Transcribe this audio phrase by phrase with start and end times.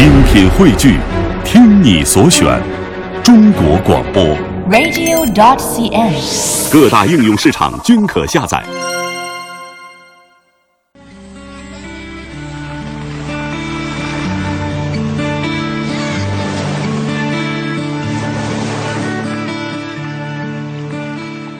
[0.00, 0.96] 精品汇聚，
[1.44, 2.58] 听你所选，
[3.22, 4.24] 中国广播。
[4.70, 6.72] radio.dot.cn，。
[6.72, 8.64] 各大应用市场均可下载。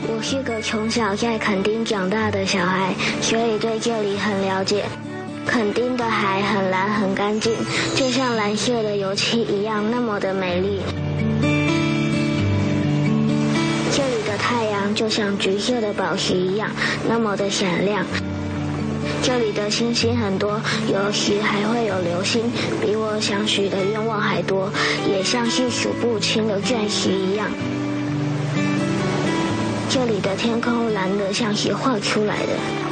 [0.06, 4.86] 我是个从小在垦丁长大的小孩，所以对这里很了解。
[5.46, 7.52] 垦丁的海很蓝很干净，
[7.96, 10.80] 就像蓝色的油漆一样，那么的美丽。
[13.92, 16.70] 这里的太阳就像橘色的宝石一样，
[17.08, 18.06] 那么的闪亮。
[19.22, 24.70] 这里的星星很多，有时还会有流星，比我想许的愿望还多，
[25.06, 27.48] 也像是数不清的钻石一样。
[29.90, 32.89] 这里的天空蓝得像是画出来的。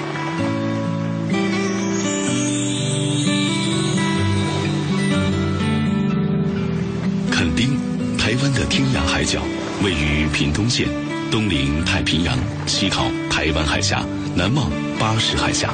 [9.29, 9.43] 角，
[9.85, 10.89] 位于屏东县，
[11.31, 12.35] 东临太平洋，
[12.67, 14.03] 西靠台湾海峡，
[14.35, 15.69] 南望巴士海峡。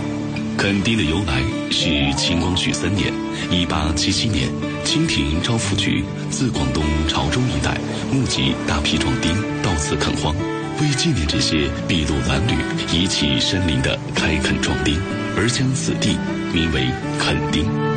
[0.59, 3.13] 垦丁的由来是清光绪三年
[3.53, 4.49] （一八七七年），
[4.85, 7.79] 清廷招抚局自广东潮州一带
[8.13, 9.33] 募集大批壮丁
[9.63, 10.35] 到此垦荒，
[10.81, 12.55] 为纪念这些筚路蓝缕、
[12.93, 15.01] 遗弃山林的开垦壮丁，
[15.37, 16.19] 而将此地
[16.53, 16.89] 名为
[17.21, 17.94] 垦丁。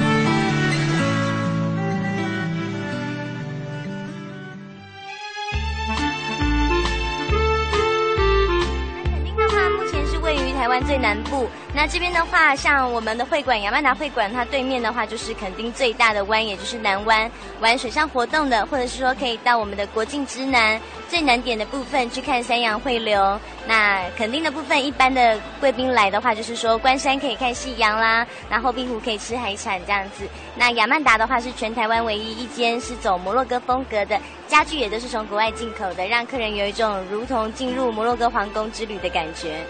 [10.98, 11.48] 南部。
[11.74, 23.40] 那这边的话，像我们的会馆雅曼达会馆，它对面的话就是垦丁最大的湾，也就是南湾，玩水上活动的，或者是说可以到我们的国境之南最南点的部分去看三洋汇流。
[23.68, 30.28] 那垦丁的部分，一般的贵宾来的话，就是说关山可以看夕阳啦，然后碧湖可以吃海产这样子。
[30.56, 39.64] 那雅曼达的话，是全台湾唯一一间是走摩洛哥风格的家具，也都是从国外进口的，让客人有一种如同进入摩洛哥皇宫之旅的感觉。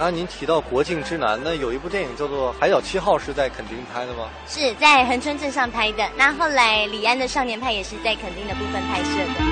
[0.00, 4.30] 刚刚您提到国境之南，那有一部电影叫做《海角七号》，是在垦丁拍的吗？
[4.48, 6.08] 是在恒春镇上拍的。
[6.16, 9.44] 那后来李安的《少年派》也是在垦丁的部分拍摄的。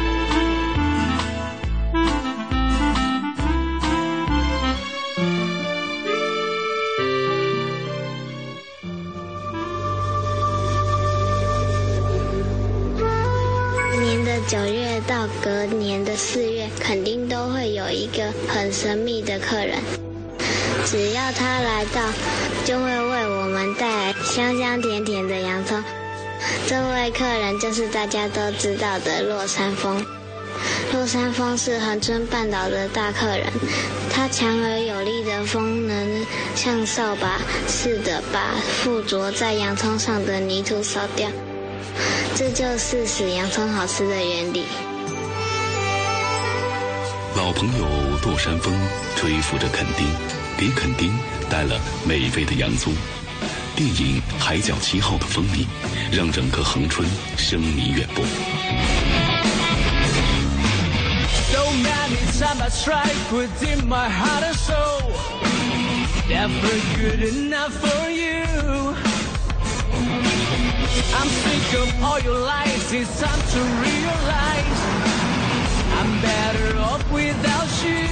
[14.01, 20.08] 年的九月到隔年的四月，肯定都会有一个很神秘的客人。
[20.91, 22.01] 只要他来到，
[22.65, 25.85] 就会为我们带来香香甜甜的洋葱。
[26.67, 30.03] 这位客人就是大家都知道的落山风。
[30.95, 33.53] 落山风是恒春半岛的大客人，
[34.11, 41.29] 他强而有力的风能像扫把似的把附着在洋葱上的泥土扫掉。
[42.35, 44.65] 这就是使洋葱好吃的原理。
[47.37, 47.87] 老朋友
[48.25, 48.73] 落山风
[49.17, 50.07] 吹拂着垦丁，
[50.59, 51.13] 给垦丁
[51.49, 52.93] 带了美味的洋葱。
[53.77, 55.65] 电影《海角七号》的风靡，
[56.11, 58.25] 让整个恒春声名远播。
[61.47, 65.13] So many times I tried within my heart and soul.
[66.29, 68.43] Never good enough for you.
[71.15, 72.93] I'm sick of all your lies.
[72.93, 74.81] It's time to realize
[76.01, 78.09] I'm better off without you.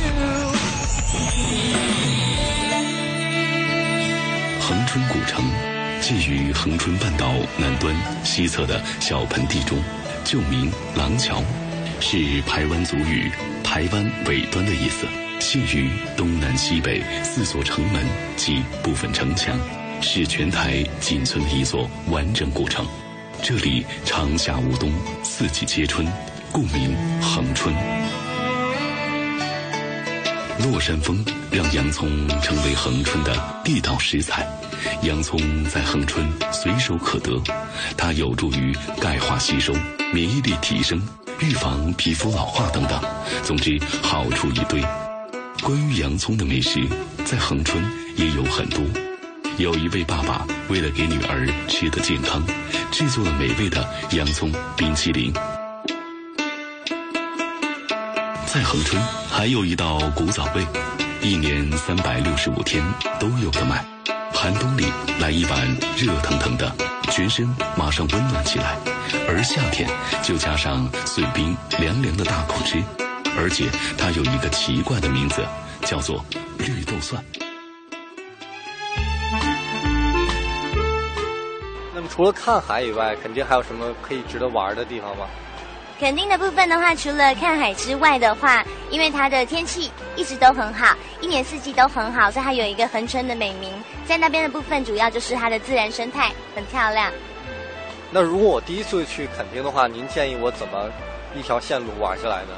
[4.68, 5.44] 恒春古城，
[6.00, 7.94] 建于恒春半岛南端
[8.24, 9.78] 西侧的小盆地中，
[10.24, 11.40] 旧名廊桥，
[12.00, 13.30] 是台湾族语
[13.62, 15.06] “台湾尾端”的意思。
[15.38, 19.56] 现于东南西北四座城门及部分城墙，
[20.02, 22.84] 是全台仅存的一座完整古城。
[23.40, 26.04] 这里长夏无冬，四季皆春，
[26.50, 27.72] 故名恒春。
[30.64, 32.08] 洛山风让洋葱
[32.40, 34.46] 成为恒春的地道食材，
[35.02, 37.40] 洋葱在恒春随手可得，
[37.96, 39.72] 它有助于钙化吸收、
[40.12, 41.00] 免疫力提升、
[41.40, 43.00] 预防皮肤老化等等，
[43.42, 44.82] 总之好处一堆。
[45.62, 46.80] 关于洋葱的美食，
[47.24, 47.84] 在恒春
[48.16, 48.80] 也有很多。
[49.58, 52.42] 有一位爸爸为了给女儿吃得健康，
[52.90, 55.32] 制作了美味的洋葱冰淇淋。
[58.56, 60.66] 在恒春还有一道古早味，
[61.20, 62.82] 一年三百六十五天
[63.20, 63.84] 都有的卖。
[64.32, 64.86] 寒冬里
[65.20, 65.60] 来一碗
[65.94, 66.74] 热腾腾的，
[67.10, 68.68] 全身马上温暖起来；
[69.28, 69.86] 而夏天
[70.22, 72.82] 就加上碎冰凉凉的大口吃。
[73.38, 73.68] 而且
[73.98, 75.44] 它有一个奇怪的名字，
[75.82, 76.24] 叫做
[76.56, 77.22] 绿豆蒜。
[81.94, 85.26] 那么除了看海以外，肯定还有什么可以值得玩的地方吗？
[85.98, 93.72] 垦丁的部分的话，除了看海之外的话，因为它的天气一直都很好，一年四季都很好，所以它有一个恒春的美名。
[94.04, 97.10] 在那边的部分，主要就是它的自然生态很漂亮。
[98.10, 100.90] 那如果我第一次去垦丁的话，您建议我怎么
[101.34, 102.52] 一条线路玩下来呢？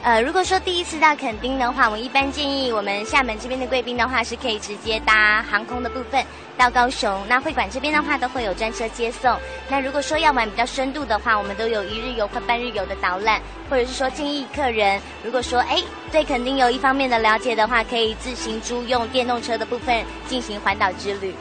[0.00, 6.24] 呃，如果说第一次到垦丁的话，我一般建议我们厦门这边的贵宾的话，是可以直接搭航空的部分
[6.56, 7.20] 到高雄。
[7.28, 9.36] 那会馆这边的话，都会有专车接送。
[9.68, 21.34] 那如果说要玩比较深度的话，我们都有一日游或半日游的导览，或者是说建议客人，如果说哎对垦丁有一方面的了解的话，可以自行租用电动车的部分进行环岛之旅。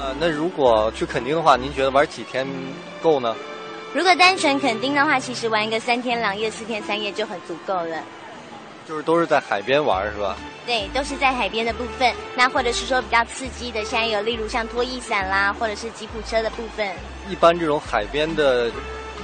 [0.00, 2.44] 呃，那如果去垦丁的话，您觉得玩几天
[3.00, 3.36] 够呢？
[3.92, 7.96] 如果单纯垦丁的话，其实玩一个三天两夜、四天三夜就很足够了。
[8.86, 10.36] 就是都是在海边玩是吧？
[10.64, 12.12] 对，都是在海边的部分。
[12.36, 16.88] 那或者是说比较刺激的，现在有例如像拖曳伞啦，或者是吉普车的部分。
[17.28, 18.66] 一般这种海边的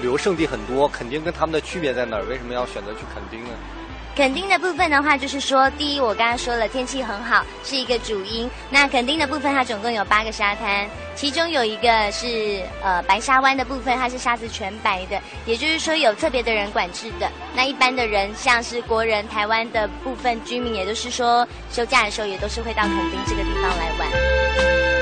[0.00, 2.24] 旅游胜地很多，垦丁跟他们的区别在哪儿？
[2.24, 3.50] 为什么要选择去垦丁呢？
[4.16, 8.50] 垦丁的部分的话，就是说，第一，我刚刚说了，天气很好，是一个主因。
[8.70, 17.30] 那垦丁的部分，它总共有八个沙滩，其中有一个是呃白沙湾的部分，它是沙子全白的，也就是说有特别的人管制的。
[17.54, 24.95] 那一般的人，像是国人、台湾的部分居民，也就是说休假的时候，也都是会到垦丁这个地方来玩。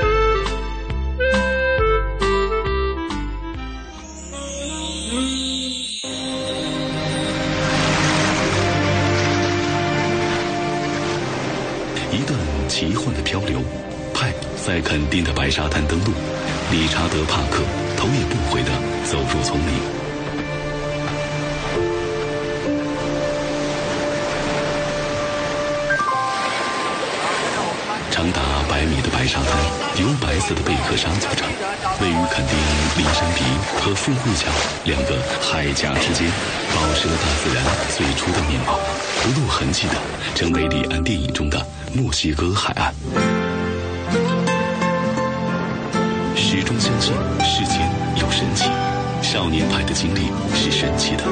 [14.85, 16.11] 垦丁的白沙滩登陆，
[16.71, 17.63] 理查德·帕克
[17.97, 18.71] 头也不回地
[19.03, 19.73] 走入丛林。
[28.11, 29.57] 长达百米的白沙滩
[29.99, 31.47] 由白色的贝壳沙组成，
[31.99, 32.55] 位于垦丁
[32.95, 33.43] 里山鼻
[33.81, 34.45] 和富户角
[34.85, 36.31] 两个海峡之间，
[36.73, 37.65] 保持了大自然
[37.97, 38.79] 最初的面貌，
[39.23, 39.95] 不露痕迹的
[40.35, 43.34] 成为李安电影中的墨西哥海岸。
[46.47, 47.11] 始终相信
[47.43, 48.69] 世间有神奇，
[49.19, 51.23] 少年派的经历是神奇的，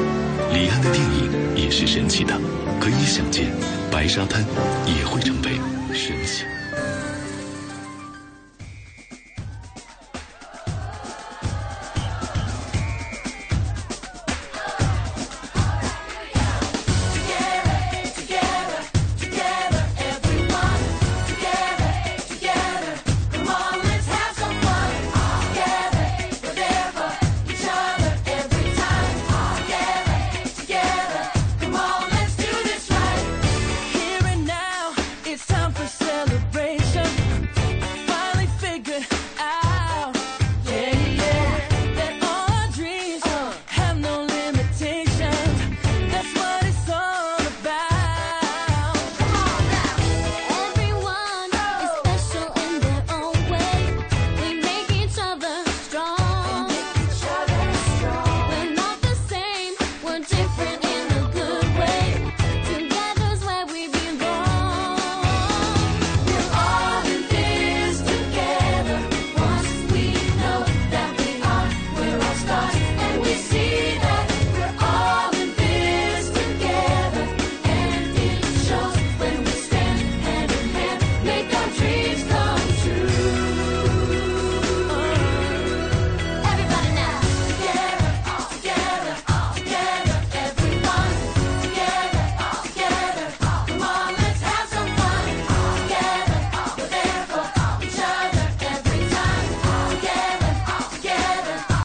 [0.52, 2.34] 李安的电影也是神奇的，
[2.80, 3.46] 可以想见，
[3.92, 4.44] 白沙滩
[4.84, 5.52] 也会成为
[5.94, 6.44] 神奇。